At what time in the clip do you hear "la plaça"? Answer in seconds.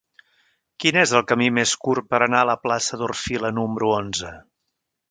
2.53-3.01